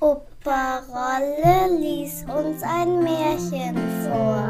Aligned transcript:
Opa 0.00 0.78
Rolle 0.88 1.78
lies 1.78 2.24
uns 2.24 2.62
ein 2.62 3.02
Märchen 3.02 3.76
vor. 4.02 4.48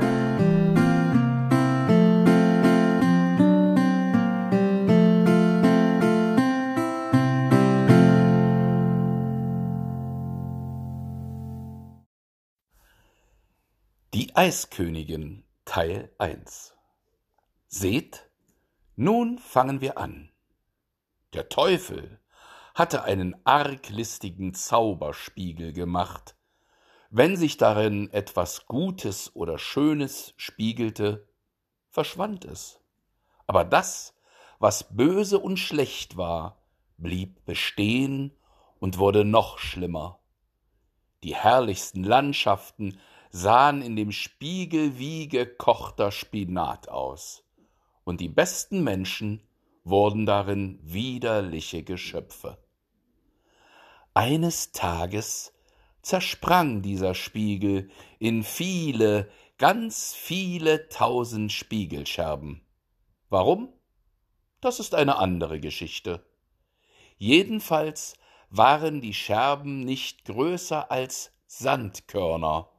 Die 14.15 14.37
Eiskönigin 14.37 15.43
Teil 15.65 16.13
1 16.19 16.77
Seht, 17.67 18.31
nun 18.95 19.39
fangen 19.39 19.81
wir 19.81 19.99
an. 19.99 20.31
Der 21.33 21.49
Teufel 21.49 22.21
hatte 22.75 23.05
einen 23.05 23.37
arglistigen 23.45 24.53
Zauberspiegel 24.53 25.73
gemacht. 25.73 26.37
Wenn 27.09 27.37
sich 27.37 27.57
darin 27.57 28.11
etwas 28.11 28.67
Gutes 28.67 29.35
oder 29.37 29.59
Schönes 29.59 30.35
spiegelte, 30.37 31.29
verschwand 31.91 32.45
es. 32.45 32.81
Aber 33.47 33.65
das, 33.65 34.19
was 34.59 34.97
böse 34.97 35.39
und 35.39 35.59
schlecht 35.59 36.17
war, 36.17 36.65
blieb 36.97 37.45
bestehen 37.45 38.33
und 38.81 38.99
wurde 38.99 39.25
noch 39.25 39.59
schlimmer. 39.59 40.19
Die 41.23 41.37
herrlichsten 41.37 42.03
Landschaften 42.03 42.99
sahen 43.31 43.83
in 43.83 43.95
dem 43.95 44.11
Spiegel 44.11 44.99
wie 44.99 45.29
gekochter 45.29 46.11
Spinat 46.11 46.89
aus, 46.89 47.45
und 48.03 48.21
die 48.21 48.29
besten 48.29 48.83
Menschen 48.83 49.47
wurden 49.85 50.27
darin 50.27 50.81
widerliche 50.83 51.83
Geschöpfe. 51.83 52.64
Eines 54.15 54.71
Tages 54.71 55.53
zersprang 56.01 56.83
dieser 56.83 57.15
Spiegel 57.15 57.91
in 58.21 58.45
viele, 58.45 59.29
ganz 59.59 60.15
viele 60.15 60.89
tausend 60.89 61.51
Spiegelscherben. 61.51 62.65
Warum? 63.29 63.73
Das 64.61 64.79
ist 64.79 64.95
eine 64.95 65.17
andere 65.17 65.59
Geschichte. 65.59 66.25
Jedenfalls 67.17 68.15
waren 68.51 69.01
die 69.01 69.15
Scherben 69.15 69.81
nicht 69.81 70.25
größer 70.27 70.93
als 70.93 71.33
Sandkörner, 71.47 72.71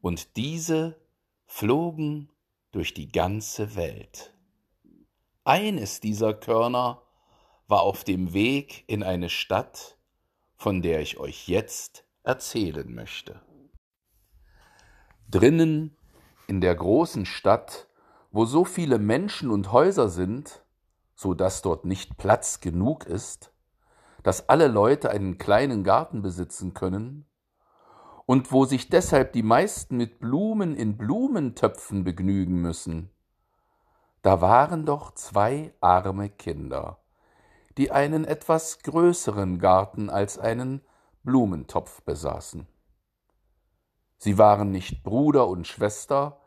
und 0.00 0.36
diese 0.36 1.00
flogen 1.46 2.30
durch 2.72 2.94
die 2.94 3.10
ganze 3.10 3.74
Welt. 3.76 4.34
Eines 5.44 6.00
dieser 6.00 6.34
Körner 6.34 7.02
war 7.66 7.82
auf 7.82 8.04
dem 8.04 8.32
Weg 8.32 8.84
in 8.86 9.02
eine 9.02 9.28
Stadt, 9.28 9.97
von 10.58 10.82
der 10.82 11.00
ich 11.00 11.18
euch 11.18 11.48
jetzt 11.48 12.04
erzählen 12.24 12.92
möchte. 12.92 13.40
Drinnen 15.30 15.96
in 16.48 16.60
der 16.60 16.74
großen 16.74 17.26
Stadt, 17.26 17.86
wo 18.32 18.44
so 18.44 18.64
viele 18.64 18.98
Menschen 18.98 19.50
und 19.50 19.72
Häuser 19.72 20.08
sind, 20.08 20.64
so 21.14 21.32
dass 21.32 21.62
dort 21.62 21.84
nicht 21.84 22.18
Platz 22.18 22.60
genug 22.60 23.06
ist, 23.06 23.52
dass 24.24 24.48
alle 24.48 24.66
Leute 24.66 25.10
einen 25.10 25.38
kleinen 25.38 25.84
Garten 25.84 26.22
besitzen 26.22 26.74
können, 26.74 27.24
und 28.26 28.52
wo 28.52 28.66
sich 28.66 28.90
deshalb 28.90 29.32
die 29.32 29.42
meisten 29.42 29.96
mit 29.96 30.18
Blumen 30.18 30.74
in 30.74 30.98
Blumentöpfen 30.98 32.04
begnügen 32.04 32.60
müssen, 32.60 33.10
da 34.20 34.42
waren 34.42 34.84
doch 34.84 35.14
zwei 35.14 35.72
arme 35.80 36.28
Kinder, 36.28 36.98
die 37.78 37.92
einen 37.92 38.24
etwas 38.24 38.80
größeren 38.82 39.60
Garten 39.60 40.10
als 40.10 40.36
einen 40.36 40.82
Blumentopf 41.22 42.02
besaßen. 42.02 42.66
Sie 44.18 44.36
waren 44.36 44.72
nicht 44.72 45.04
Bruder 45.04 45.46
und 45.46 45.64
Schwester, 45.68 46.40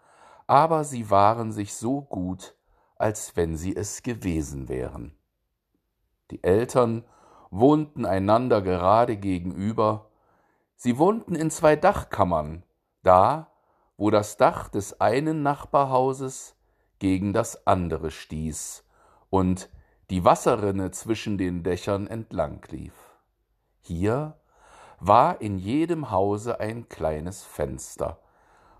aber 0.46 0.84
sie 0.84 1.09
waren 1.09 1.53
sich 1.53 1.74
so 1.74 2.02
gut, 2.02 2.53
als 2.97 3.38
wenn 3.38 3.56
sie 3.56 3.74
es 3.74 4.03
gewesen 4.03 4.68
wären. 4.68 5.16
Die 6.31 6.44
Eltern 6.44 7.06
wohnten 7.50 8.06
einander 8.06 8.62
gerade 8.62 9.16
gegenüber, 9.16 10.09
sie 10.75 10.97
wohnten 10.97 11.36
in 11.36 11.50
zwei 11.50 11.78
Dachkammern, 11.78 12.64
da, 13.03 13.53
wo 13.96 14.09
das 14.09 14.36
Dach 14.36 14.68
des 14.68 15.00
einen 15.00 15.44
Nachbarhauses 15.44 16.58
gegen 17.00 17.31
das 17.31 17.66
andere 17.66 18.12
stieß 18.12 18.84
und 19.30 19.70
die 20.11 20.25
Wasserrinne 20.25 20.91
zwischen 20.91 21.38
den 21.38 21.63
Dächern 21.63 22.05
entlang 22.05 22.61
lief. 22.69 22.94
Hier 23.79 24.38
war 24.99 25.39
in 25.39 25.57
jedem 25.57 26.11
Hause 26.11 26.59
ein 26.59 26.89
kleines 26.89 27.44
Fenster. 27.44 28.19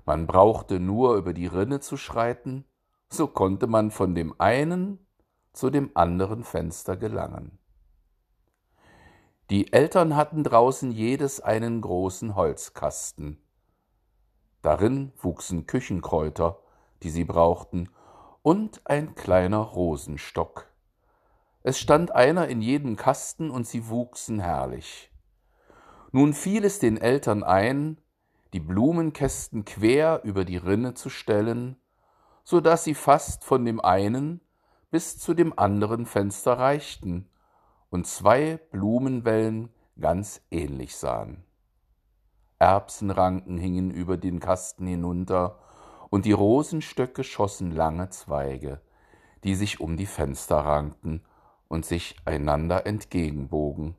Man 0.06 0.28
brauchte 0.28 0.82
nur 0.82 1.16
über 1.16 1.32
die 1.32 1.48
Rinne 1.48 1.80
zu 1.80 1.96
schreiten, 1.96 2.66
so 3.10 3.28
konnte 3.28 3.68
man 3.68 3.92
von 3.92 4.14
dem 4.14 4.36
einen 4.42 5.08
zu 5.54 5.70
dem 5.70 5.92
anderen 5.94 6.44
Fenster 6.44 6.98
gelangen. 6.98 7.60
Die 9.50 9.72
Eltern 9.72 10.18
hatten 10.18 10.44
draußen 10.44 10.92
jedes 10.92 11.40
einen 11.40 11.80
großen 11.80 12.36
Holzkasten. 12.36 13.42
Darin 14.62 15.14
wuchsen 15.18 15.66
Küchenkräuter, 15.66 16.60
die 17.04 17.10
sie 17.10 17.24
brauchten, 17.24 17.90
und 18.42 18.82
ein 18.84 19.16
kleiner 19.16 19.60
Rosenstock. 19.60 20.71
Es 21.64 21.80
stand 21.80 22.14
einer 22.16 22.48
in 22.48 22.62
jedem 22.62 22.96
Kasten 22.96 23.52
und 23.52 23.68
sie 23.68 23.88
wuchsen 23.88 24.40
herrlich. 24.40 25.12
Nun 26.12 26.34
fiel 26.34 26.66
es 26.66 26.80
den 26.80 26.98
Eltern 26.98 27.44
ein, 27.44 27.98
die 28.54 28.60
Blumenkästen 28.60 29.64
quer 29.64 30.22
über 30.24 30.44
die 30.44 30.58
Rinne 30.58 30.94
zu 30.94 31.10
stellen, 31.10 31.78
so 32.44 32.60
dass 32.60 32.84
sie 32.84 32.96
fast 32.96 33.44
von 33.44 33.64
dem 33.64 33.80
einen 33.80 34.42
bis 34.90 35.20
zu 35.20 35.34
dem 35.34 35.58
anderen 35.58 36.06
Fenster 36.06 36.54
reichten 36.58 37.30
und 37.90 38.08
zwei 38.08 38.60
Blumenwellen 38.72 39.70
ganz 40.00 40.42
ähnlich 40.50 40.98
sahen. 40.98 41.44
Erbsenranken 42.60 43.58
hingen 43.58 43.92
über 43.92 44.18
den 44.18 44.40
Kasten 44.40 44.88
hinunter, 44.88 45.60
und 46.10 46.26
die 46.26 46.34
Rosenstöcke 46.34 47.24
schossen 47.24 47.72
lange 47.72 48.10
Zweige, 48.10 48.82
die 49.46 49.56
sich 49.56 49.80
um 49.80 49.96
die 49.96 50.06
Fenster 50.06 50.58
rankten 50.58 51.24
und 51.72 51.86
sich 51.86 52.18
einander 52.26 52.86
entgegenbogen. 52.86 53.96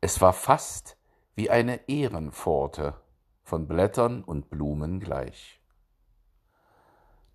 Es 0.00 0.20
war 0.20 0.32
fast 0.32 0.96
wie 1.34 1.50
eine 1.50 1.88
Ehrenpforte, 1.88 2.94
von 3.42 3.66
Blättern 3.66 4.22
und 4.22 4.50
Blumen 4.50 5.00
gleich. 5.00 5.60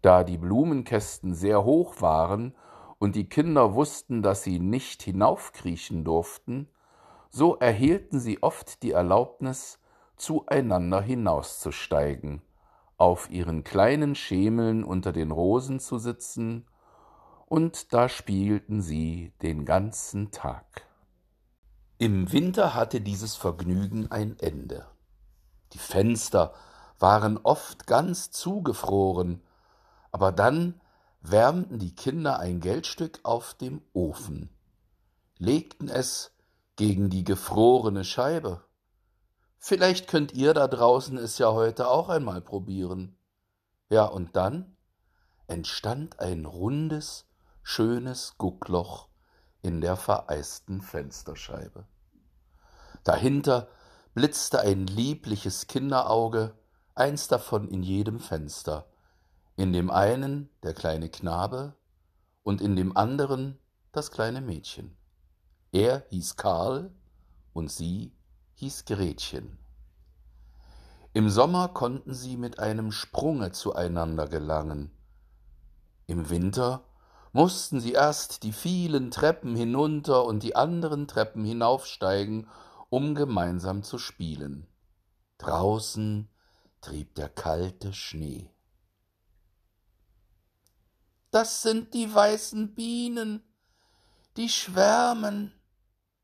Da 0.01 0.23
die 0.23 0.37
Blumenkästen 0.37 1.35
sehr 1.35 1.65
hoch 1.65 1.99
waren 1.99 2.55
und 2.97 3.17
die 3.17 3.27
Kinder 3.27 3.73
wussten, 3.73 4.21
dass 4.21 4.41
sie 4.41 4.59
nicht 4.59 5.03
hinaufkriechen 5.03 6.05
durften, 6.05 6.69
so 7.29 7.57
erhielten 7.57 8.21
sie 8.21 8.41
oft 8.41 8.83
die 8.83 8.91
Erlaubnis, 8.91 9.81
zueinander 10.15 11.01
hinauszusteigen, 11.01 12.41
auf 12.95 13.29
ihren 13.29 13.65
kleinen 13.65 14.15
Schemeln 14.15 14.85
unter 14.85 15.11
den 15.11 15.31
Rosen 15.31 15.81
zu 15.81 15.97
sitzen 15.97 16.65
und 17.47 17.93
da 17.93 18.09
spielten 18.09 18.81
sie 18.81 19.31
den 19.41 19.65
ganzen 19.65 20.31
Tag. 20.31 20.85
Im 21.97 22.31
Winter 22.31 22.75
hatte 22.75 23.01
dieses 23.01 23.35
Vergnügen 23.35 24.11
ein 24.11 24.37
Ende. 24.39 24.85
Die 25.73 25.79
Fenster 25.79 26.53
waren 26.99 27.37
oft 27.37 27.87
ganz 27.87 28.31
zugefroren, 28.31 29.41
aber 30.11 30.31
dann 30.31 30.81
wärmten 31.21 31.79
die 31.79 31.95
Kinder 31.95 32.39
ein 32.39 32.59
Geldstück 32.59 33.21
auf 33.23 33.53
dem 33.53 33.81
Ofen, 33.93 34.49
legten 35.37 35.89
es 35.89 36.31
gegen 36.75 37.09
die 37.09 37.23
gefrorene 37.23 38.03
Scheibe. 38.03 38.61
Vielleicht 39.57 40.07
könnt 40.07 40.33
ihr 40.33 40.53
da 40.53 40.67
draußen 40.67 41.17
es 41.17 41.37
ja 41.37 41.51
heute 41.51 41.89
auch 41.89 42.09
einmal 42.09 42.41
probieren. 42.41 43.17
Ja, 43.89 44.05
und 44.05 44.35
dann 44.35 44.75
entstand 45.47 46.19
ein 46.19 46.45
rundes, 46.45 47.26
schönes 47.69 48.37
Guckloch 48.37 49.09
in 49.61 49.81
der 49.81 49.97
vereisten 49.97 50.81
Fensterscheibe. 50.81 51.85
Dahinter 53.03 53.67
blitzte 54.13 54.61
ein 54.61 54.87
liebliches 54.87 55.67
Kinderauge, 55.67 56.53
eins 56.95 57.27
davon 57.27 57.67
in 57.67 57.83
jedem 57.83 58.21
Fenster, 58.21 58.87
in 59.57 59.73
dem 59.73 59.91
einen 59.91 60.49
der 60.63 60.73
kleine 60.73 61.09
Knabe 61.09 61.75
und 62.41 62.61
in 62.61 62.77
dem 62.77 62.95
anderen 62.95 63.59
das 63.91 64.11
kleine 64.11 64.39
Mädchen. 64.39 64.95
Er 65.73 66.05
hieß 66.09 66.37
Karl 66.37 66.89
und 67.51 67.69
sie 67.69 68.13
hieß 68.53 68.85
Gretchen. 68.85 69.59
Im 71.11 71.29
Sommer 71.29 71.67
konnten 71.67 72.13
sie 72.13 72.37
mit 72.37 72.59
einem 72.59 72.93
Sprunge 72.93 73.51
zueinander 73.51 74.29
gelangen. 74.29 74.89
Im 76.05 76.29
Winter 76.29 76.85
mussten 77.31 77.79
sie 77.79 77.93
erst 77.93 78.43
die 78.43 78.53
vielen 78.53 79.11
Treppen 79.11 79.55
hinunter 79.55 80.25
und 80.25 80.43
die 80.43 80.55
anderen 80.55 81.07
Treppen 81.07 81.43
hinaufsteigen, 81.43 82.47
um 82.89 83.15
gemeinsam 83.15 83.83
zu 83.83 83.97
spielen. 83.97 84.67
Draußen 85.37 86.29
trieb 86.81 87.15
der 87.15 87.29
kalte 87.29 87.93
Schnee. 87.93 88.49
Das 91.31 91.61
sind 91.61 91.93
die 91.93 92.13
weißen 92.13 92.73
Bienen, 92.73 93.43
die 94.37 94.49
schwärmen, 94.49 95.51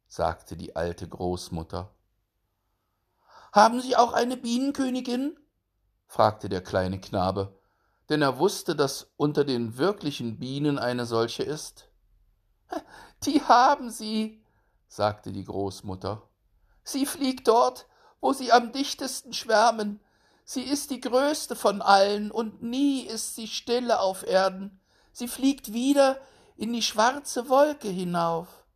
sagte 0.08 0.56
die 0.56 0.76
alte 0.76 1.08
Großmutter. 1.08 1.94
Haben 3.52 3.82
Sie 3.82 3.96
auch 3.96 4.14
eine 4.14 4.38
Bienenkönigin? 4.38 5.38
fragte 6.08 6.50
der 6.50 6.64
kleine 6.64 7.00
Knabe, 7.00 7.60
denn 8.14 8.22
er 8.22 8.38
wusste, 8.38 8.76
dass 8.76 9.12
unter 9.18 9.44
den 9.44 9.80
wirklichen 9.80 10.38
Bienen 10.38 10.78
eine 10.78 11.08
solche 11.08 11.42
ist. 11.42 11.90
Die 13.26 13.42
haben 13.42 13.90
Sie, 13.90 14.46
sagte 14.88 15.32
die 15.32 15.44
Großmutter. 15.44 16.22
Sie 16.84 17.08
fliegt 17.08 17.48
dort, 17.48 17.88
wo 18.22 18.32
sie 18.32 18.52
am 18.52 18.72
dichtesten 18.72 19.34
schwärmen. 19.34 20.00
Sie 20.46 20.62
ist 20.62 20.92
die 20.92 21.00
größte 21.00 21.56
von 21.56 21.82
allen, 21.82 22.30
und 22.30 22.62
nie 22.62 23.02
ist 23.02 23.34
sie 23.34 23.48
stille 23.48 24.00
auf 24.00 24.22
Erden. 24.22 24.80
Sie 25.12 25.28
fliegt 25.28 25.74
wieder 25.74 26.22
in 26.56 26.72
die 26.72 26.84
schwarze 26.84 27.50
Wolke 27.50 27.88
hinauf. 27.88 28.68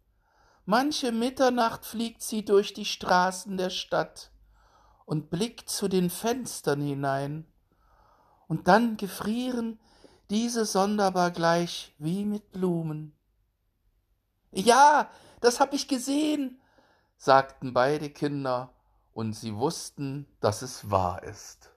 Manche 0.65 1.11
Mitternacht 1.11 1.85
fliegt 1.85 2.23
sie 2.23 2.43
durch 2.43 2.73
die 2.73 2.85
Straßen 2.85 3.55
der 3.55 3.69
Stadt 3.69 4.31
und 5.05 5.29
blickt 5.29 5.69
zu 5.69 5.87
den 5.87 6.09
Fenstern 6.09 6.81
hinein, 6.81 7.45
und 8.47 8.67
dann 8.67 8.97
gefrieren 8.97 9.79
diese 10.29 10.65
sonderbar 10.65 11.31
gleich 11.31 11.93
wie 11.99 12.25
mit 12.25 12.51
Blumen. 12.51 13.13
Ja, 14.51 15.09
das 15.39 15.59
hab 15.59 15.73
ich 15.73 15.87
gesehen, 15.87 16.59
sagten 17.17 17.73
beide 17.73 18.09
Kinder, 18.09 18.73
und 19.13 19.33
sie 19.33 19.55
wussten, 19.55 20.27
dass 20.41 20.61
es 20.61 20.91
wahr 20.91 21.23
ist. 21.23 21.71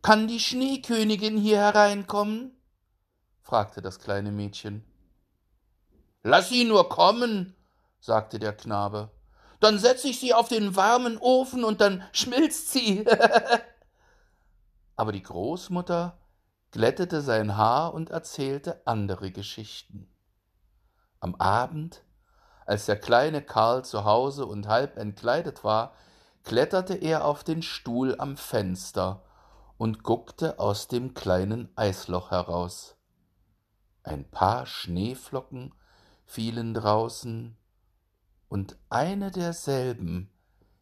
Kann 0.00 0.26
die 0.26 0.40
Schneekönigin 0.40 1.36
hier 1.36 1.58
hereinkommen? 1.58 2.56
fragte 3.42 3.82
das 3.82 3.98
kleine 3.98 4.32
Mädchen. 4.32 4.84
Lass 6.22 6.48
sie 6.48 6.64
nur 6.64 6.88
kommen, 6.88 7.54
sagte 8.00 8.38
der 8.38 8.54
Knabe. 8.56 9.10
Dann 9.60 9.78
setz 9.78 10.04
ich 10.04 10.18
sie 10.18 10.32
auf 10.32 10.48
den 10.48 10.76
warmen 10.76 11.18
Ofen 11.18 11.62
und 11.62 11.80
dann 11.80 12.02
schmilzt 12.12 12.72
sie. 12.72 13.04
Aber 14.96 15.12
die 15.12 15.22
Großmutter 15.22 16.18
glättete 16.70 17.20
sein 17.20 17.56
Haar 17.56 17.94
und 17.94 18.10
erzählte 18.10 18.86
andere 18.86 19.30
Geschichten. 19.30 20.08
Am 21.20 21.34
Abend, 21.36 22.02
als 22.66 22.86
der 22.86 22.98
kleine 22.98 23.42
Karl 23.42 23.84
zu 23.84 24.04
Hause 24.04 24.46
und 24.46 24.68
halb 24.68 24.96
entkleidet 24.96 25.64
war, 25.64 25.92
kletterte 26.42 26.94
er 26.94 27.24
auf 27.24 27.44
den 27.44 27.62
Stuhl 27.62 28.16
am 28.18 28.36
Fenster 28.36 29.22
und 29.78 30.02
guckte 30.02 30.58
aus 30.58 30.88
dem 30.88 31.14
kleinen 31.14 31.68
Eisloch 31.76 32.30
heraus. 32.30 32.96
Ein 34.02 34.28
paar 34.30 34.66
Schneeflocken 34.66 35.74
fielen 36.24 36.74
draußen, 36.74 37.56
und 38.48 38.76
eine 38.88 39.30
derselben, 39.30 40.30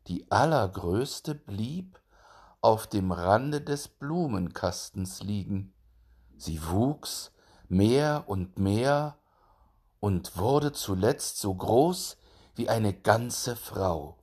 die 0.06 0.30
allergrößte, 0.30 1.34
blieb 1.34 1.98
auf 2.64 2.86
dem 2.86 3.12
Rande 3.12 3.60
des 3.60 3.88
Blumenkastens 3.88 5.22
liegen. 5.22 5.74
Sie 6.38 6.66
wuchs 6.66 7.30
mehr 7.68 8.24
und 8.26 8.58
mehr 8.58 9.18
und 10.00 10.38
wurde 10.38 10.72
zuletzt 10.72 11.36
so 11.36 11.54
groß 11.54 12.16
wie 12.54 12.70
eine 12.70 12.94
ganze 12.94 13.54
Frau. 13.54 14.16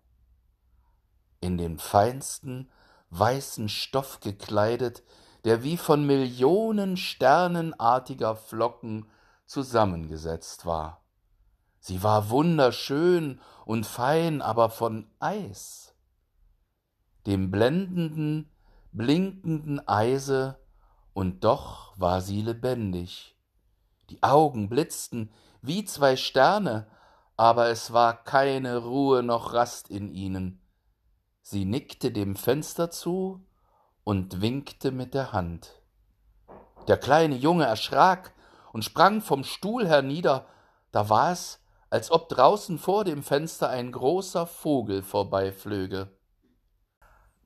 In 1.40 1.60
den 1.60 1.78
feinsten 1.78 2.72
weißen 3.12 3.70
Stoff 3.70 4.22
gekleidet, 4.22 5.04
der 5.44 5.62
wie 5.62 5.78
von 5.78 6.08
Millionen 6.08 6.98
sternenartiger 6.98 8.36
Flocken 8.36 9.08
zusammengesetzt 9.46 10.66
war. 10.66 11.04
Sie 11.80 12.02
war 12.02 12.32
wunderschön 12.32 13.40
und 13.66 13.86
fein, 13.86 14.42
aber 14.42 14.72
von 14.72 15.12
Eis. 15.20 15.91
Dem 17.28 17.52
blendenden, 17.52 18.50
blinkenden 18.92 19.88
Eise, 19.88 20.60
und 21.14 21.44
doch 21.44 22.00
war 22.00 22.22
sie 22.22 22.42
lebendig. 22.42 23.36
Die 24.10 24.24
Augen 24.24 24.70
blitzten 24.70 25.32
wie 25.62 25.86
zwei 25.86 26.16
Sterne, 26.16 26.88
aber 27.38 27.68
es 27.68 27.94
war 27.94 28.24
keine 28.24 28.78
Ruhe 28.78 29.24
noch 29.24 29.54
Rast 29.54 29.90
in 29.90 30.10
ihnen. 30.10 30.62
Sie 31.42 31.66
nickte 31.66 32.12
dem 32.12 32.36
Fenster 32.36 32.92
zu 32.92 33.46
und 34.04 34.42
winkte 34.42 34.92
mit 34.92 35.14
der 35.14 35.34
Hand. 35.34 35.82
Der 36.88 36.98
kleine 36.98 37.36
Junge 37.36 37.66
erschrak 37.66 38.34
und 38.74 38.84
sprang 38.84 39.22
vom 39.22 39.44
Stuhl 39.44 39.88
hernieder, 39.88 40.48
da 40.92 41.10
war 41.10 41.32
es, 41.32 41.60
als 41.90 42.12
ob 42.12 42.30
draußen 42.30 42.80
vor 42.80 43.04
dem 43.04 43.22
Fenster 43.22 43.70
ein 43.70 43.92
großer 43.92 44.48
Vogel 44.48 45.04
vorbeiflöge. 45.04 46.10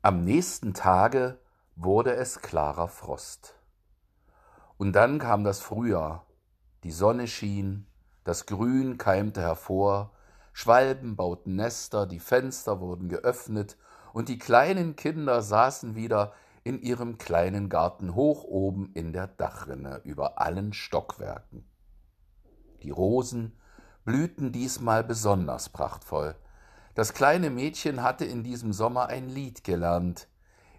Am 0.05 0.23
nächsten 0.23 0.75
Tage 0.75 1.39
wurde 1.75 2.13
es 2.13 2.39
klarer 2.43 2.87
Frost. 2.87 3.55
Und 4.77 4.93
dann 4.93 5.17
kam 5.17 5.43
das 5.43 5.61
Frühjahr, 5.61 6.27
die 6.83 6.91
Sonne 6.91 7.25
schien, 7.25 7.87
das 8.23 8.45
Grün 8.45 8.99
keimte 8.99 9.41
hervor, 9.41 10.11
Schwalben 10.53 11.15
bauten 11.15 11.55
Nester, 11.55 12.05
die 12.05 12.19
Fenster 12.19 12.79
wurden 12.81 13.09
geöffnet, 13.09 13.77
und 14.13 14.29
die 14.29 14.37
kleinen 14.37 14.95
Kinder 14.95 15.41
saßen 15.41 15.95
wieder 15.95 16.33
in 16.63 16.79
ihrem 16.79 17.17
kleinen 17.17 17.67
Garten 17.67 18.13
hoch 18.13 18.43
oben 18.43 18.91
in 18.93 19.11
der 19.11 19.25
Dachrinne 19.25 20.01
über 20.03 20.39
allen 20.39 20.73
Stockwerken. 20.73 21.67
Die 22.83 22.91
Rosen 22.91 23.59
blühten 24.03 24.51
diesmal 24.51 25.03
besonders 25.03 25.69
prachtvoll. 25.69 26.35
Das 26.95 27.13
kleine 27.13 27.49
Mädchen 27.49 28.01
hatte 28.01 28.23
in 28.23 28.41
diesem 28.41 28.71
Sommer 28.71 29.07
ein 29.07 29.27
Lied 29.27 29.65
gelernt, 29.65 30.29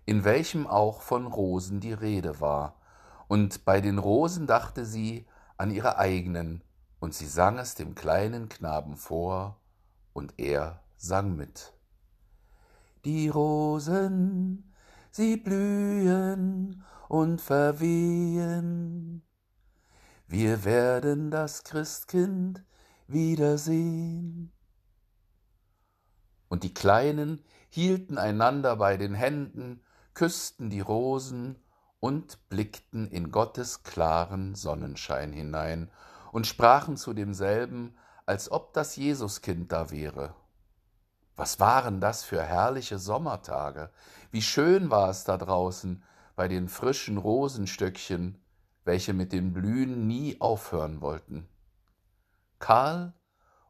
in 0.06 0.24
welchem 0.24 0.66
auch 0.66 1.02
von 1.02 1.26
Rosen 1.26 1.78
die 1.80 1.92
Rede 1.92 2.40
war, 2.40 2.80
und 3.28 3.66
bei 3.66 3.82
den 3.82 3.98
Rosen 3.98 4.46
dachte 4.46 4.86
sie 4.86 5.26
an 5.58 5.70
ihre 5.70 5.98
eigenen, 5.98 6.64
und 7.00 7.12
sie 7.12 7.26
sang 7.26 7.58
es 7.58 7.74
dem 7.74 7.94
kleinen 7.94 8.48
Knaben 8.48 8.96
vor, 8.96 9.60
und 10.14 10.32
er 10.38 10.80
sang 10.96 11.36
mit. 11.36 11.74
Die 13.04 13.28
Rosen, 13.28 14.72
sie 15.10 15.36
blühen 15.36 16.82
und 17.10 17.42
verwehen, 17.42 19.22
wir 20.28 20.64
werden 20.64 21.30
das 21.30 21.62
Christkind 21.62 22.64
wiedersehen. 23.06 24.55
Und 26.48 26.62
die 26.62 26.74
Kleinen 26.74 27.42
hielten 27.68 28.18
einander 28.18 28.76
bei 28.76 28.96
den 28.96 29.14
Händen, 29.14 29.82
küssten 30.14 30.70
die 30.70 30.80
Rosen 30.80 31.56
und 32.00 32.48
blickten 32.48 33.08
in 33.08 33.30
Gottes 33.30 33.82
klaren 33.82 34.54
Sonnenschein 34.54 35.32
hinein 35.32 35.90
und 36.32 36.46
sprachen 36.46 36.96
zu 36.96 37.12
demselben, 37.12 37.96
als 38.26 38.50
ob 38.50 38.72
das 38.72 38.96
Jesuskind 38.96 39.72
da 39.72 39.90
wäre. 39.90 40.34
Was 41.36 41.60
waren 41.60 42.00
das 42.00 42.24
für 42.24 42.42
herrliche 42.42 42.98
Sommertage? 42.98 43.90
Wie 44.30 44.42
schön 44.42 44.90
war 44.90 45.10
es 45.10 45.24
da 45.24 45.36
draußen 45.36 46.02
bei 46.34 46.48
den 46.48 46.68
frischen 46.68 47.18
Rosenstöckchen, 47.18 48.38
welche 48.84 49.12
mit 49.12 49.32
den 49.32 49.52
Blühen 49.52 50.06
nie 50.06 50.40
aufhören 50.40 51.00
wollten. 51.00 51.48
Karl 52.58 53.12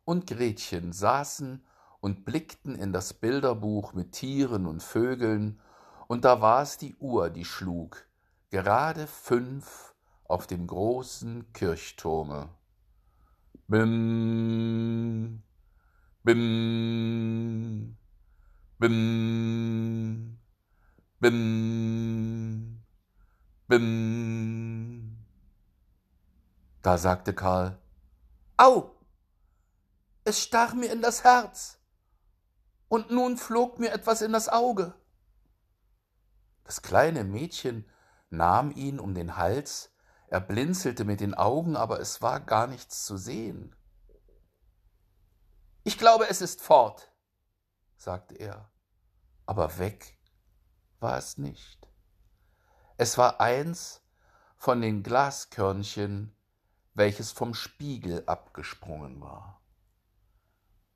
und 0.04 0.26
Gretchen 0.26 0.92
saßen 0.92 1.64
und 2.00 2.24
blickten 2.24 2.74
in 2.74 2.92
das 2.92 3.14
Bilderbuch 3.14 3.92
mit 3.92 4.12
Tieren 4.12 4.66
und 4.66 4.82
Vögeln, 4.82 5.60
und 6.08 6.24
da 6.24 6.40
war 6.40 6.62
es 6.62 6.78
die 6.78 6.94
Uhr, 6.96 7.30
die 7.30 7.44
schlug, 7.44 8.06
gerade 8.50 9.06
fünf 9.06 9.94
auf 10.24 10.46
dem 10.46 10.66
großen 10.66 11.52
Kirchturme. 11.52 12.48
Bim, 13.68 15.42
bim, 16.22 17.96
bim, 18.78 20.38
bim, 21.18 22.82
bim. 23.66 25.16
Da 26.82 26.98
sagte 26.98 27.34
Karl, 27.34 27.78
Au! 28.56 28.92
Es 30.22 30.40
stach 30.40 30.74
mir 30.74 30.92
in 30.92 31.02
das 31.02 31.24
Herz, 31.24 31.75
und 32.88 33.10
nun 33.10 33.36
flog 33.36 33.78
mir 33.78 33.92
etwas 33.92 34.22
in 34.22 34.32
das 34.32 34.48
Auge. 34.48 34.94
Das 36.64 36.82
kleine 36.82 37.24
Mädchen 37.24 37.88
nahm 38.30 38.70
ihn 38.70 38.98
um 38.98 39.14
den 39.14 39.36
Hals, 39.36 39.92
er 40.28 40.40
blinzelte 40.40 41.04
mit 41.04 41.20
den 41.20 41.34
Augen, 41.34 41.76
aber 41.76 42.00
es 42.00 42.20
war 42.20 42.40
gar 42.40 42.66
nichts 42.66 43.04
zu 43.04 43.16
sehen. 43.16 43.76
Ich 45.84 45.98
glaube, 45.98 46.28
es 46.28 46.40
ist 46.40 46.60
fort, 46.62 47.12
sagte 47.96 48.34
er, 48.34 48.72
aber 49.46 49.78
weg 49.78 50.18
war 50.98 51.16
es 51.16 51.38
nicht. 51.38 51.88
Es 52.96 53.16
war 53.18 53.40
eins 53.40 54.02
von 54.56 54.80
den 54.80 55.04
Glaskörnchen, 55.04 56.34
welches 56.94 57.30
vom 57.30 57.54
Spiegel 57.54 58.24
abgesprungen 58.26 59.20
war, 59.20 59.62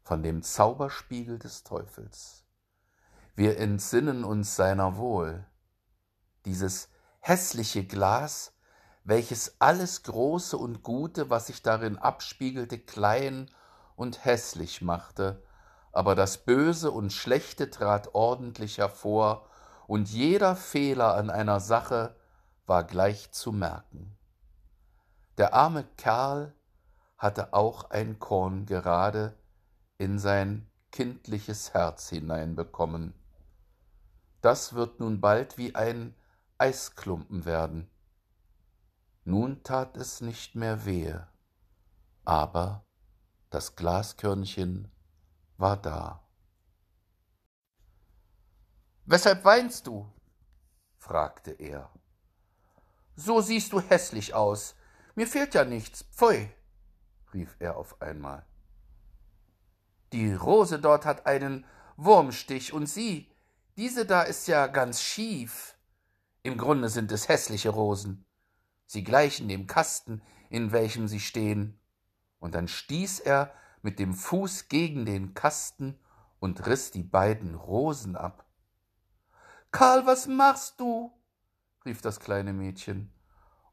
von 0.03 0.23
dem 0.23 0.43
Zauberspiegel 0.43 1.39
des 1.39 1.65
Teufels. 1.65 2.45
Wir 3.35 3.59
entsinnen 3.59 4.25
uns 4.25 4.57
seiner 4.57 4.97
wohl, 4.97 5.47
dieses 6.45 6.89
hässliche 7.21 7.85
Glas, 7.85 8.53
welches 9.05 9.61
alles 9.61 10.03
Große 10.03 10.57
und 10.57 10.83
Gute, 10.83 11.31
was 11.31 11.47
sich 11.47 11.63
darin 11.63 11.97
abspiegelte, 11.99 12.79
klein 12.79 13.51
und 13.97 14.25
hässlich 14.25 14.83
machte, 14.83 15.43
aber 15.93 16.15
das 16.15 16.39
Böse 16.39 16.91
und 16.91 17.13
Schlechte 17.13 17.71
trat 17.71 18.15
ordentlich 18.15 18.79
hervor, 18.79 19.47
und 19.87 20.09
jeder 20.09 20.55
Fehler 20.55 21.17
an 21.17 21.31
einer 21.31 21.59
Sache 21.59 22.15
war 22.67 22.85
gleich 22.85 23.33
zu 23.33 23.51
merken. 23.51 24.17
Der 25.37 25.53
arme 25.53 25.83
Kerl 25.97 26.55
hatte 27.19 27.53
auch 27.53 27.91
ein 27.91 28.21
Korn 28.21 28.67
gerade 28.67 29.35
in 30.01 30.19
sein 30.19 30.67
kindliches 30.93 31.75
Herz 31.75 32.09
hineinbekommen. 32.09 33.13
Das 34.41 34.73
wird 34.73 34.99
nun 34.99 35.21
bald 35.21 35.59
wie 35.59 35.75
ein 35.75 36.15
Eisklumpen 36.57 37.45
werden. 37.45 37.91
Nun 39.25 39.63
tat 39.63 39.99
es 39.99 40.23
nicht 40.23 40.55
mehr 40.55 40.87
wehe, 40.87 41.29
aber 42.25 42.87
das 43.51 43.77
Glaskörnchen 43.77 44.91
war 45.59 45.77
da. 45.77 46.27
Weshalb 49.05 49.45
weinst 49.45 49.87
du? 49.87 50.11
fragte 50.97 51.51
er. 51.51 51.91
So 53.17 53.43
siehst 53.43 53.75
du 53.75 53.83
hässlich 53.83 54.33
aus. 54.33 54.75
Mir 55.15 55.27
fehlt 55.27 55.53
ja 55.53 55.67
nichts. 55.67 56.05
Pfui, 56.05 56.51
rief 57.35 57.55
er 57.59 57.77
auf 57.77 58.01
einmal. 58.01 58.47
Die 60.13 60.33
Rose 60.33 60.79
dort 60.79 61.07
hat 61.07 61.27
einen 61.27 61.65
Wurmstich, 61.97 62.73
und 62.73 62.87
sieh, 62.87 63.31
diese 63.77 64.07
da 64.07 64.23
ist 64.23 64.49
ja 64.49 64.67
ganz 64.67 65.03
schief. 65.03 65.77
Im 66.43 66.57
Grunde 66.57 66.89
sind 66.89 67.13
es 67.13 67.29
hässliche 67.29 67.71
Rosen. 67.71 68.25
Sie 68.87 69.05
gleichen 69.05 69.49
dem 69.49 69.67
Kasten, 69.67 70.23
in 70.49 70.73
welchem 70.73 71.07
sie 71.07 71.21
stehen. 71.21 71.79
Und 72.39 72.55
dann 72.55 72.67
stieß 72.67 73.21
er 73.21 73.53
mit 73.83 73.99
dem 73.99 74.15
Fuß 74.15 74.69
gegen 74.69 75.05
den 75.05 75.35
Kasten 75.35 75.99
und 76.41 76.67
riß 76.67 76.91
die 76.91 77.03
beiden 77.03 77.55
Rosen 77.55 78.17
ab. 78.17 78.47
Karl, 79.71 80.07
was 80.07 80.27
machst 80.27 80.81
du? 80.81 81.13
rief 81.85 82.03
das 82.03 82.21
kleine 82.21 82.53
Mädchen, 82.53 83.13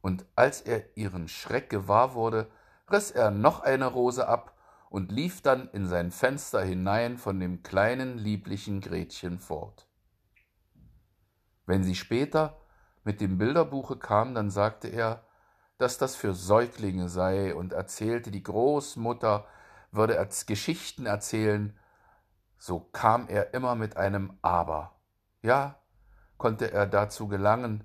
und 0.02 0.26
als 0.36 0.62
er 0.62 0.96
ihren 0.96 1.28
Schreck 1.28 1.70
gewahr 1.70 2.14
wurde, 2.14 2.50
riß 2.92 3.12
er 3.12 3.32
noch 3.32 3.62
eine 3.62 3.88
Rose 3.88 4.28
ab 4.28 4.57
und 4.90 5.12
lief 5.12 5.42
dann 5.42 5.70
in 5.70 5.88
sein 5.88 6.12
Fenster 6.12 6.62
hinein 6.62 7.18
von 7.18 7.40
dem 7.40 7.64
kleinen 7.64 8.18
lieblichen 8.18 8.82
Gretchen 8.82 9.40
fort. 9.40 9.88
Wenn 11.66 11.84
sie 11.84 11.96
später 11.96 12.58
mit 13.04 13.22
dem 13.22 13.38
Bilderbuche 13.38 13.98
kam, 13.98 14.34
dann 14.34 14.50
sagte 14.50 14.88
er, 14.88 15.26
dass 15.78 15.98
das 15.98 16.16
für 16.16 16.34
Säuglinge 16.34 17.10
sei 17.10 17.54
und 17.54 17.74
erzählte, 17.74 18.32
die 18.32 18.44
Großmutter 18.44 19.46
würde 19.92 20.18
als 20.18 20.46
Geschichten 20.46 21.06
erzählen, 21.06 21.78
so 22.58 22.80
kam 22.80 23.28
er 23.28 23.54
immer 23.54 23.76
mit 23.76 23.98
einem 23.98 24.38
Aber. 24.42 25.00
Ja, 25.42 25.80
konnte 26.38 26.72
er 26.72 26.88
dazu 26.88 27.28
gelangen, 27.28 27.84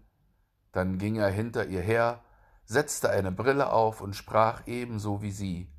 dann 0.72 0.98
ging 0.98 1.16
er 1.16 1.28
hinter 1.28 1.66
ihr 1.66 1.82
her, 1.82 2.22
setzte 2.64 3.10
eine 3.10 3.32
Brille 3.32 3.70
auf 3.70 4.00
und 4.00 4.16
sprach 4.16 4.66
ebenso 4.66 5.20
wie 5.20 5.32
sie. 5.32 5.72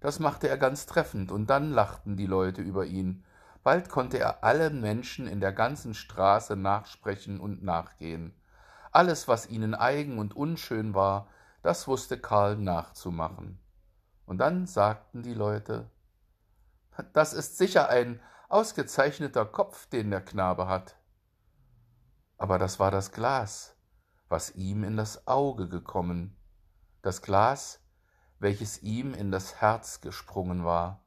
Das 0.00 0.18
machte 0.18 0.48
er 0.48 0.58
ganz 0.58 0.86
treffend, 0.86 1.32
und 1.32 1.48
dann 1.48 1.70
lachten 1.70 2.16
die 2.16 2.26
Leute 2.26 2.62
über 2.62 2.84
ihn. 2.84 3.24
Bald 3.62 3.88
konnte 3.88 4.18
er 4.18 4.44
allen 4.44 4.80
Menschen 4.80 5.26
in 5.26 5.40
der 5.40 5.52
ganzen 5.52 5.94
Straße 5.94 6.56
nachsprechen 6.56 7.40
und 7.40 7.62
nachgehen. 7.62 8.34
Alles, 8.92 9.26
was 9.28 9.48
ihnen 9.48 9.74
eigen 9.74 10.18
und 10.18 10.36
unschön 10.36 10.94
war, 10.94 11.28
das 11.62 11.88
wusste 11.88 12.18
Karl 12.18 12.56
nachzumachen. 12.56 13.58
Und 14.24 14.38
dann 14.38 14.66
sagten 14.66 15.22
die 15.22 15.34
Leute, 15.34 15.90
das 17.12 17.32
ist 17.32 17.58
sicher 17.58 17.88
ein 17.88 18.20
ausgezeichneter 18.48 19.44
Kopf, 19.44 19.86
den 19.86 20.10
der 20.10 20.20
Knabe 20.20 20.68
hat 20.68 20.96
aber 22.38 22.58
das 22.58 22.78
war 22.78 22.90
das 22.90 23.12
Glas, 23.12 23.76
was 24.28 24.54
ihm 24.54 24.84
in 24.84 24.96
das 24.96 25.26
Auge 25.26 25.68
gekommen, 25.68 26.36
das 27.02 27.22
Glas, 27.22 27.80
welches 28.38 28.82
ihm 28.82 29.14
in 29.14 29.30
das 29.30 29.60
Herz 29.60 30.00
gesprungen 30.00 30.64
war. 30.64 31.04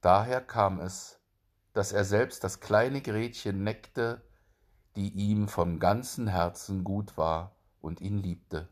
Daher 0.00 0.40
kam 0.40 0.80
es, 0.80 1.20
dass 1.72 1.92
er 1.92 2.04
selbst 2.04 2.44
das 2.44 2.60
kleine 2.60 3.00
Gretchen 3.00 3.62
neckte, 3.62 4.22
die 4.96 5.10
ihm 5.10 5.48
vom 5.48 5.78
ganzen 5.78 6.26
Herzen 6.26 6.84
gut 6.84 7.16
war 7.16 7.56
und 7.80 8.00
ihn 8.00 8.18
liebte. 8.18 8.68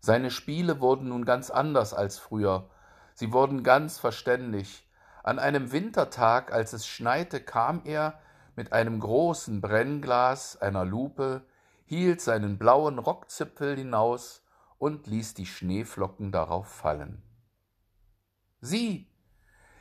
Seine 0.00 0.30
Spiele 0.30 0.80
wurden 0.80 1.08
nun 1.08 1.24
ganz 1.24 1.50
anders 1.50 1.94
als 1.94 2.18
früher, 2.18 2.70
sie 3.14 3.32
wurden 3.32 3.62
ganz 3.62 3.98
verständig. 3.98 4.88
An 5.22 5.38
einem 5.38 5.72
Wintertag, 5.72 6.52
als 6.52 6.72
es 6.72 6.86
schneite, 6.86 7.40
kam 7.40 7.82
er 7.84 8.18
mit 8.54 8.72
einem 8.72 9.00
großen 9.00 9.60
Brennglas, 9.60 10.56
einer 10.60 10.84
Lupe, 10.84 11.44
hielt 11.84 12.20
seinen 12.20 12.58
blauen 12.58 12.98
Rockzipfel 12.98 13.76
hinaus 13.76 14.45
und 14.78 15.06
ließ 15.06 15.34
die 15.34 15.46
Schneeflocken 15.46 16.32
darauf 16.32 16.68
fallen. 16.68 17.22
Sieh, 18.60 19.10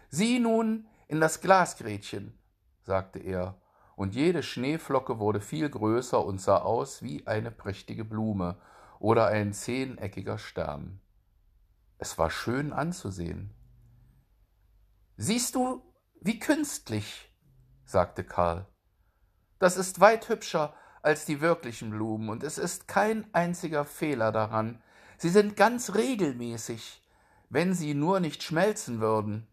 sieh 0.10 0.40
nun 0.40 0.88
in 1.08 1.20
das 1.20 1.42
Glasgretchen, 1.42 2.38
sagte 2.84 3.20
er, 3.20 3.62
und 3.96 4.14
jede 4.14 4.44
Schneeflocke 4.44 5.20
wurde 5.20 5.40
viel 5.40 5.70
größer 5.70 6.24
und 6.24 6.42
sah 6.42 6.58
aus 6.58 7.02
wie 7.02 7.26
eine 7.28 7.52
prächtige 7.52 8.04
Blume 8.04 8.58
oder 9.00 9.28
ein 9.28 9.54
zehneckiger 9.54 10.38
Stern. 10.38 11.00
Es 11.98 12.18
war 12.18 12.30
schön 12.30 12.74
anzusehen. 12.74 13.54
Siehst 15.18 15.56
du, 15.56 15.82
wie 16.20 16.40
künstlich, 16.40 17.32
sagte 17.86 18.24
Karl. 18.24 18.68
Das 19.60 19.78
ist 19.78 20.02
weit 20.02 20.28
hübscher 20.28 20.74
als 21.02 21.26
die 21.26 21.40
wirklichen 21.40 21.92
Blumen, 21.92 22.30
und 22.30 22.44
es 22.44 22.58
ist 22.58 22.88
kein 22.88 23.34
einziger 23.34 23.86
Fehler 23.86 24.32
daran. 24.32 24.82
Sie 25.18 25.30
sind 25.30 25.56
ganz 25.56 25.96
regelmäßig, 25.96 27.02
wenn 27.50 27.74
sie 27.74 27.94
nur 27.94 28.20
nicht 28.20 28.44
schmelzen 28.44 29.00
würden. 29.00 29.48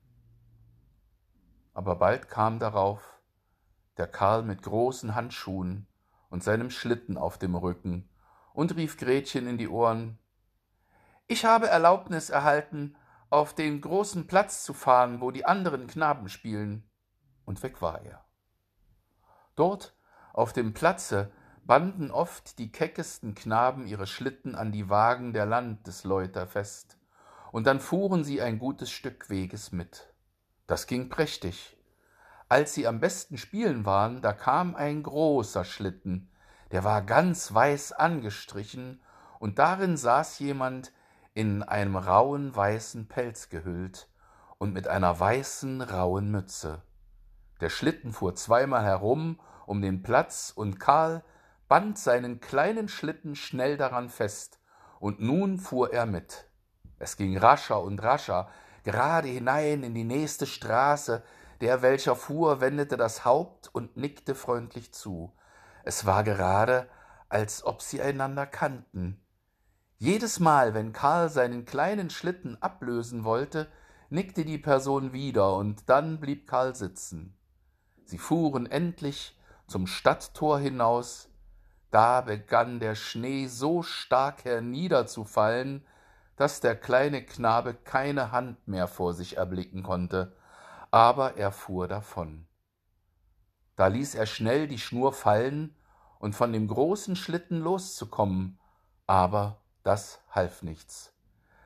Aber 1.75 1.97
bald 1.97 2.28
kam 2.28 2.59
darauf 2.59 3.00
der 3.97 4.07
Karl 4.07 4.42
mit 4.42 4.62
großen 4.62 5.14
Handschuhen 5.14 5.87
und 6.31 6.42
seinem 6.42 6.71
Schlitten 6.71 7.16
auf 7.16 7.38
dem 7.38 7.54
Rücken 7.54 8.09
und 8.54 8.75
rief 8.76 8.97
Gretchen 8.97 9.47
in 9.47 9.59
die 9.59 9.69
Ohren 9.69 10.19
Ich 11.26 11.45
habe 11.45 11.69
Erlaubnis 11.69 12.31
erhalten, 12.31 12.97
auf 13.31 13.54
den 13.54 13.81
großen 13.81 14.26
Platz 14.26 14.62
zu 14.64 14.75
fahren, 14.75 15.23
wo 15.23 15.31
die 15.31 15.47
anderen 15.47 15.87
Knaben 15.87 16.28
spielen. 16.28 16.90
Und 17.45 17.62
weg 17.62 17.81
war 17.81 18.02
er. 18.02 18.25
Dort 19.57 19.97
auf 20.33 20.52
dem 20.52 20.75
Platze 20.75 21.33
banden 21.64 22.11
oft 22.11 22.59
die 22.59 22.73
keckesten 22.73 23.35
Knaben 23.35 23.87
ihre 23.87 24.07
Schlitten 24.07 24.54
an 24.54 24.73
die 24.73 24.88
Wagen 24.88 25.33
der 25.33 25.47
Landesläuter 25.47 26.47
fest, 26.47 26.99
und 27.52 27.66
dann 27.66 27.81
fuhren 27.81 28.25
sie 28.25 28.40
ein 28.40 28.59
gutes 28.59 28.90
Stück 28.90 29.31
Weges 29.31 29.73
mit. 29.73 30.12
Das 30.66 30.87
ging 30.87 31.09
prächtig. 31.09 31.76
Als 32.49 32.75
sie 32.75 32.87
am 32.87 33.00
besten 33.00 33.38
spielen 33.38 33.87
waren, 33.87 34.23
da 34.23 34.33
kam 34.33 34.75
ein 34.75 35.02
großer 35.02 35.64
Schlitten, 35.64 36.31
der 36.71 36.85
war 36.85 37.02
ganz 37.02 37.52
weiß 37.52 37.92
angestrichen, 37.92 39.00
und 39.38 39.59
darin 39.59 39.97
saß 39.97 40.38
jemand 40.38 40.92
in 41.35 41.62
einem 41.62 41.97
rauen 41.97 42.54
weißen 42.54 43.09
Pelz 43.09 43.49
gehüllt 43.49 44.09
und 44.59 44.73
mit 44.73 44.88
einer 44.88 45.19
weißen 45.19 45.81
rauen 45.83 46.31
Mütze. 46.31 46.83
Der 47.61 47.71
Schlitten 47.71 48.12
fuhr 48.12 48.35
zweimal 48.35 48.85
herum 48.85 49.40
um 49.66 49.81
den 49.81 50.02
Platz, 50.02 50.52
und 50.54 50.81
Karl 50.81 51.25
band 51.72 51.96
seinen 51.96 52.38
kleinen 52.38 52.86
Schlitten 52.86 53.34
schnell 53.34 53.78
daran 53.78 54.10
fest, 54.10 54.60
und 55.00 55.20
nun 55.20 55.56
fuhr 55.56 55.90
er 55.90 56.04
mit. 56.04 56.50
Es 56.98 57.16
ging 57.16 57.38
rascher 57.38 57.80
und 57.80 58.02
rascher, 58.02 58.50
gerade 58.84 59.28
hinein 59.28 59.82
in 59.82 59.94
die 59.94 60.04
nächste 60.04 60.44
Straße, 60.44 61.22
der, 61.62 61.80
welcher 61.80 62.14
fuhr, 62.14 62.60
wendete 62.60 62.98
das 62.98 63.24
Haupt 63.24 63.74
und 63.74 63.96
nickte 63.96 64.34
freundlich 64.34 64.92
zu. 64.92 65.34
Es 65.82 66.04
war 66.04 66.24
gerade, 66.24 66.90
als 67.30 67.64
ob 67.64 67.80
sie 67.80 68.02
einander 68.02 68.44
kannten. 68.44 69.24
Jedes 69.96 70.40
Mal, 70.40 70.74
wenn 70.74 70.92
Karl 70.92 71.30
seinen 71.30 71.64
kleinen 71.64 72.10
Schlitten 72.10 72.60
ablösen 72.60 73.24
wollte, 73.24 73.72
nickte 74.10 74.44
die 74.44 74.58
Person 74.58 75.14
wieder, 75.14 75.56
und 75.56 75.88
dann 75.88 76.20
blieb 76.20 76.46
Karl 76.46 76.76
sitzen. 76.76 77.34
Sie 78.04 78.18
fuhren 78.18 78.66
endlich 78.66 79.40
zum 79.66 79.86
Stadttor 79.86 80.58
hinaus, 80.58 81.31
da 81.92 82.22
begann 82.22 82.80
der 82.80 82.94
Schnee 82.94 83.46
so 83.46 83.82
stark 83.82 84.46
herniederzufallen, 84.46 85.87
dass 86.37 86.61
der 86.61 86.75
kleine 86.75 87.22
Knabe 87.22 87.75
keine 87.75 88.32
Hand 88.32 88.66
mehr 88.66 88.88
vor 88.88 89.12
sich 89.12 89.37
erblicken 89.37 89.82
konnte, 89.82 90.34
aber 90.90 91.37
er 91.37 91.52
fuhr 91.52 91.87
davon. 91.88 92.46
Da 93.76 93.88
ließ 93.88 94.14
er 94.14 94.26
schnell 94.26 94.66
die 94.66 94.78
Schnur 94.78 95.12
fallen, 95.12 95.76
und 96.18 96.34
von 96.37 96.52
dem 96.52 96.68
großen 96.68 97.16
Schlitten 97.16 97.61
loszukommen, 97.61 98.58
aber 99.08 99.61
das 99.82 100.20
half 100.30 100.62
nichts. 100.62 101.12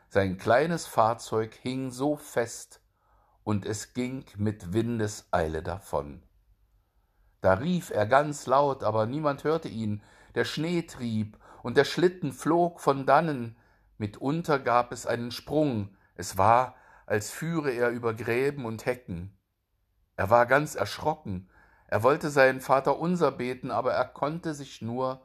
Sein 0.08 0.38
kleines 0.38 0.86
Fahrzeug 0.86 1.54
hing 1.54 1.90
so 1.90 2.16
fest, 2.16 2.80
und 3.44 3.66
es 3.66 3.92
ging 3.92 4.24
mit 4.36 4.72
Windeseile 4.72 5.62
davon. 5.62 6.22
Da 7.42 7.54
rief 7.54 7.90
er 7.90 8.06
ganz 8.06 8.46
laut, 8.46 8.82
aber 8.82 9.06
niemand 9.06 9.44
hörte 9.44 9.68
ihn, 9.68 10.02
der 10.36 10.44
Schnee 10.44 10.82
trieb, 10.82 11.38
und 11.62 11.76
der 11.76 11.84
Schlitten 11.84 12.32
flog 12.32 12.80
von 12.80 13.06
dannen, 13.06 13.56
mitunter 13.98 14.60
gab 14.60 14.92
es 14.92 15.04
einen 15.04 15.32
Sprung, 15.32 15.96
es 16.14 16.38
war, 16.38 16.76
als 17.06 17.32
führe 17.32 17.72
er 17.72 17.90
über 17.90 18.14
Gräben 18.14 18.64
und 18.64 18.86
Hecken. 18.86 19.36
Er 20.14 20.30
war 20.30 20.46
ganz 20.46 20.76
erschrocken, 20.76 21.50
er 21.88 22.02
wollte 22.02 22.30
seinen 22.30 22.60
Vater 22.60 22.98
unser 22.98 23.32
beten, 23.32 23.72
aber 23.72 23.94
er 23.94 24.04
konnte 24.04 24.54
sich 24.54 24.80
nur 24.82 25.22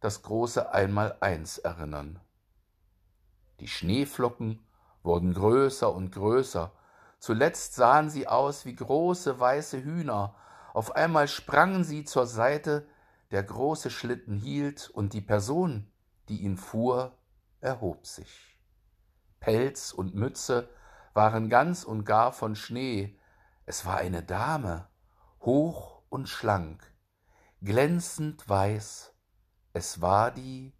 das 0.00 0.22
große 0.22 0.72
Einmaleins 0.72 1.58
erinnern. 1.58 2.18
Die 3.60 3.68
Schneeflocken 3.68 4.66
wurden 5.02 5.34
größer 5.34 5.92
und 5.92 6.10
größer, 6.10 6.72
zuletzt 7.18 7.74
sahen 7.74 8.10
sie 8.10 8.26
aus 8.26 8.64
wie 8.64 8.74
große 8.74 9.38
weiße 9.38 9.84
Hühner, 9.84 10.34
auf 10.72 10.96
einmal 10.96 11.28
sprangen 11.28 11.84
sie 11.84 12.04
zur 12.04 12.26
Seite, 12.26 12.86
der 13.34 13.42
große 13.42 13.90
Schlitten 13.90 14.36
hielt, 14.36 14.88
und 14.90 15.12
die 15.12 15.20
Person, 15.20 15.90
die 16.28 16.42
ihn 16.42 16.56
fuhr, 16.56 17.18
erhob 17.60 18.06
sich. 18.06 18.60
Pelz 19.40 19.90
und 19.90 20.14
Mütze 20.14 20.70
waren 21.14 21.50
ganz 21.50 21.82
und 21.82 22.04
gar 22.04 22.32
von 22.32 22.54
Schnee, 22.54 23.18
es 23.66 23.84
war 23.84 23.96
eine 23.96 24.22
Dame, 24.22 24.88
hoch 25.40 26.04
und 26.10 26.28
schlank, 26.28 26.94
glänzend 27.60 28.48
weiß, 28.48 29.12
es 29.72 30.00
war 30.00 30.30
die 30.30 30.72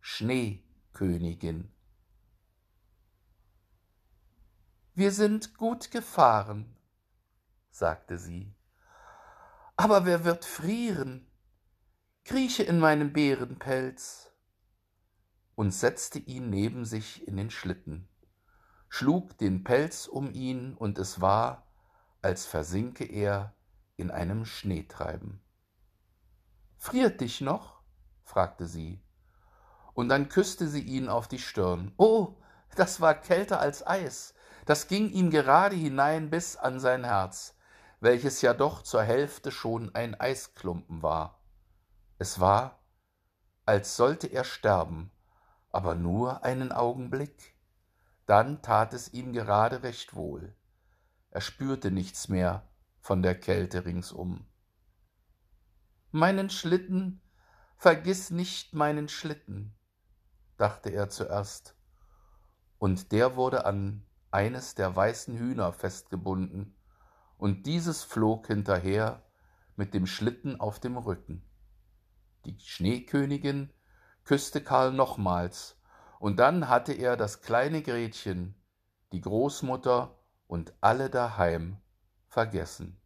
Schneekönigin. 0.00 1.72
Wir 4.94 5.12
sind 5.12 5.56
gut 5.56 5.92
gefahren, 5.92 6.76
sagte 7.70 8.18
sie. 8.18 8.52
Aber 9.76 10.04
wer 10.04 10.24
wird 10.24 10.44
frieren? 10.44 11.28
Krieche 12.24 12.62
in 12.62 12.78
meinem 12.78 13.12
Bärenpelz 13.12 14.30
und 15.56 15.72
setzte 15.72 16.20
ihn 16.20 16.50
neben 16.50 16.84
sich 16.84 17.26
in 17.26 17.36
den 17.36 17.50
Schlitten, 17.50 18.08
schlug 18.88 19.36
den 19.38 19.64
Pelz 19.64 20.06
um 20.06 20.30
ihn, 20.30 20.74
und 20.74 20.98
es 20.98 21.20
war, 21.20 21.66
als 22.22 22.46
versinke 22.46 23.04
er 23.04 23.56
in 23.96 24.12
einem 24.12 24.44
Schneetreiben. 24.44 25.42
Friert 26.76 27.20
dich 27.20 27.40
noch? 27.40 27.82
fragte 28.22 28.68
sie, 28.68 29.02
und 29.92 30.08
dann 30.08 30.28
küsste 30.28 30.68
sie 30.68 30.82
ihn 30.82 31.08
auf 31.08 31.26
die 31.26 31.40
Stirn. 31.40 31.92
Oh, 31.96 32.36
das 32.76 33.00
war 33.00 33.16
kälter 33.16 33.58
als 33.58 33.84
Eis, 33.84 34.34
das 34.64 34.86
ging 34.86 35.10
ihm 35.10 35.30
gerade 35.30 35.74
hinein 35.74 36.30
bis 36.30 36.56
an 36.56 36.78
sein 36.78 37.02
Herz, 37.02 37.56
welches 37.98 38.42
ja 38.42 38.54
doch 38.54 38.82
zur 38.82 39.02
Hälfte 39.02 39.50
schon 39.50 39.92
ein 39.96 40.14
Eisklumpen 40.14 41.02
war. 41.02 41.41
Es 42.22 42.38
war, 42.38 42.78
als 43.66 43.96
sollte 43.96 44.28
er 44.28 44.44
sterben, 44.44 45.10
aber 45.72 45.96
nur 45.96 46.44
einen 46.44 46.70
Augenblick. 46.70 47.56
Dann 48.26 48.62
tat 48.62 48.94
es 48.94 49.12
ihm 49.12 49.32
gerade 49.32 49.82
recht 49.82 50.14
wohl. 50.14 50.54
Er 51.30 51.40
spürte 51.40 51.90
nichts 51.90 52.28
mehr, 52.28 52.62
von 53.00 53.22
der 53.22 53.34
Kälte 53.34 53.84
ringsum. 53.84 54.46
Meinen 56.12 56.48
Schlitten, 56.48 57.20
vergiss 57.76 58.30
nicht 58.30 58.72
meinen 58.72 59.08
Schlitten, 59.08 59.74
dachte 60.58 60.90
er 60.90 61.10
zuerst, 61.10 61.74
und 62.78 63.10
der 63.10 63.34
wurde 63.34 63.64
an 63.64 64.06
eines 64.30 64.76
der 64.76 64.94
weißen 64.94 65.36
Hühner 65.36 65.72
festgebunden, 65.72 66.76
und 67.36 67.66
dieses 67.66 68.04
flog 68.04 68.46
hinterher 68.46 69.24
mit 69.74 69.92
dem 69.92 70.06
Schlitten 70.06 70.60
auf 70.60 70.78
dem 70.78 70.96
Rücken. 70.96 71.44
Die 72.44 72.58
Schneekönigin 72.58 73.70
küsste 74.24 74.62
Karl 74.62 74.92
nochmals, 74.92 75.76
und 76.18 76.38
dann 76.38 76.68
hatte 76.68 76.92
er 76.92 77.16
das 77.16 77.42
kleine 77.42 77.82
Gretchen, 77.82 78.54
die 79.12 79.20
Großmutter 79.20 80.18
und 80.46 80.72
alle 80.80 81.10
daheim 81.10 81.78
vergessen. 82.28 83.00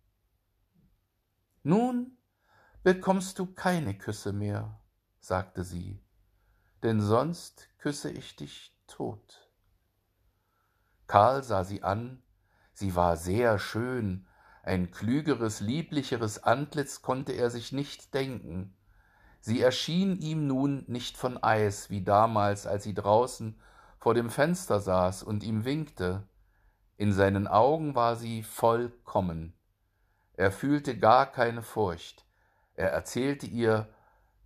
Nun 1.63 2.17
bekommst 2.83 3.39
du 3.39 3.47
keine 3.47 3.99
Küsse 3.99 4.33
mehr, 4.33 4.81
sagte 5.19 5.65
sie, 5.65 6.01
denn 6.83 7.01
sonst 7.01 7.69
küsse 7.79 8.11
ich 8.11 8.37
dich 8.37 8.77
tot. 8.87 9.51
Karl 11.09 11.43
sah 11.43 11.65
sie 11.65 11.83
an, 11.83 12.23
sie 12.73 12.95
war 12.95 13.17
sehr 13.17 13.59
schön, 13.59 14.29
ein 14.63 14.91
klügeres, 14.91 15.61
lieblicheres 15.61 16.43
Antlitz 16.43 17.01
konnte 17.01 17.33
er 17.33 17.51
sich 17.51 17.73
nicht 17.73 18.15
denken. 18.15 18.76
Sie 19.47 19.61
erschien 19.61 20.19
ihm 20.19 20.49
nun 20.49 20.83
nicht 20.89 21.17
von 21.17 21.41
Eis, 21.41 21.89
wie 21.89 22.03
damals, 22.03 22.67
als 22.67 22.83
sie 22.83 22.95
draußen 22.95 23.57
vor 24.01 24.13
dem 24.13 24.29
Fenster 24.29 24.81
saß 24.81 25.23
und 25.23 25.45
ihm 25.45 25.65
winkte, 25.65 26.27
in 26.97 27.13
seinen 27.13 27.47
Augen 27.47 27.95
war 27.95 28.17
sie 28.17 28.43
vollkommen. 28.43 29.57
Er 30.33 30.51
fühlte 30.51 30.99
gar 30.99 31.31
keine 31.31 31.63
Furcht. 31.63 32.27
Er 32.75 32.91
erzählte 32.91 33.47
ihr, 33.47 33.89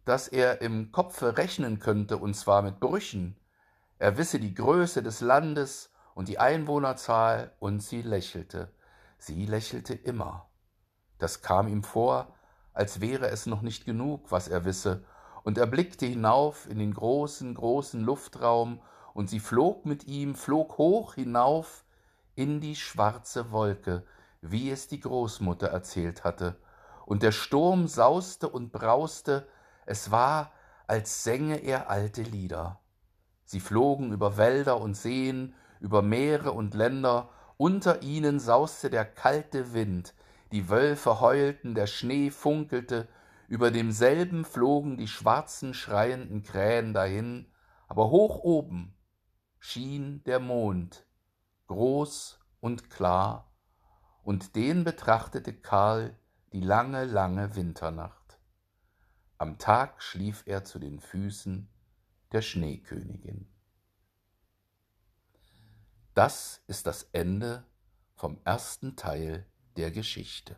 dass 0.04 0.28
er 0.28 0.60
im 0.60 0.92
Kopfe 0.92 1.38
rechnen 1.38 1.78
könnte, 1.78 2.18
und 2.18 2.34
zwar 2.34 2.60
mit 2.60 2.78
Brüchen. 2.78 3.40
Er 3.98 4.18
wisse 4.18 4.38
die 4.38 4.52
Größe 4.52 5.02
des 5.02 5.22
Landes 5.22 5.94
und 6.14 6.28
die 6.28 6.38
Einwohnerzahl, 6.38 7.56
und 7.58 7.80
sie 7.82 8.02
lächelte. 8.02 8.70
Sie 9.16 9.46
lächelte 9.46 9.94
immer. 9.94 10.50
Das 11.18 11.40
kam 11.40 11.68
ihm 11.68 11.84
vor, 11.84 12.34
als 12.72 13.00
wäre 13.00 13.28
es 13.28 13.46
noch 13.46 13.62
nicht 13.62 13.84
genug, 13.84 14.30
was 14.30 14.48
er 14.48 14.64
wisse, 14.64 15.04
und 15.42 15.58
er 15.58 15.66
blickte 15.66 16.06
hinauf 16.06 16.68
in 16.68 16.78
den 16.78 16.94
großen, 16.94 17.54
großen 17.54 18.02
Luftraum, 18.02 18.80
und 19.14 19.28
sie 19.28 19.40
flog 19.40 19.86
mit 19.86 20.06
ihm, 20.06 20.34
flog 20.34 20.78
hoch 20.78 21.14
hinauf 21.14 21.84
in 22.34 22.60
die 22.60 22.76
schwarze 22.76 23.50
Wolke, 23.50 24.04
wie 24.40 24.70
es 24.70 24.88
die 24.88 25.00
Großmutter 25.00 25.68
erzählt 25.68 26.24
hatte, 26.24 26.56
und 27.06 27.22
der 27.22 27.32
Sturm 27.32 27.88
sauste 27.88 28.48
und 28.48 28.72
brauste, 28.72 29.46
es 29.86 30.10
war, 30.10 30.52
als 30.86 31.24
sänge 31.24 31.56
er 31.56 31.90
alte 31.90 32.22
Lieder. 32.22 32.80
Sie 33.44 33.60
flogen 33.60 34.12
über 34.12 34.36
Wälder 34.36 34.80
und 34.80 34.94
Seen, 34.94 35.54
über 35.80 36.02
Meere 36.02 36.52
und 36.52 36.74
Länder, 36.74 37.30
unter 37.56 38.02
ihnen 38.02 38.38
sauste 38.38 38.90
der 38.90 39.04
kalte 39.04 39.74
Wind, 39.74 40.14
die 40.52 40.68
Wölfe 40.68 41.20
heulten, 41.20 41.74
der 41.74 41.86
Schnee 41.86 42.30
funkelte, 42.30 43.08
über 43.48 43.70
demselben 43.70 44.44
flogen 44.44 44.96
die 44.96 45.08
schwarzen 45.08 45.74
schreienden 45.74 46.42
Krähen 46.42 46.94
dahin, 46.94 47.52
aber 47.88 48.10
hoch 48.10 48.38
oben 48.38 48.94
schien 49.58 50.22
der 50.24 50.38
Mond, 50.38 51.06
groß 51.66 52.38
und 52.60 52.90
klar, 52.90 53.52
und 54.22 54.54
den 54.54 54.84
betrachtete 54.84 55.52
Karl 55.52 56.16
die 56.52 56.60
lange, 56.60 57.04
lange 57.04 57.56
Winternacht. 57.56 58.38
Am 59.38 59.58
Tag 59.58 60.02
schlief 60.02 60.42
er 60.46 60.64
zu 60.64 60.78
den 60.78 61.00
Füßen 61.00 61.68
der 62.32 62.42
Schneekönigin. 62.42 63.48
Das 66.14 66.62
ist 66.66 66.86
das 66.86 67.04
Ende 67.12 67.64
vom 68.14 68.38
ersten 68.44 68.96
Teil 68.96 69.49
der 69.80 69.90
Geschichte. 69.90 70.56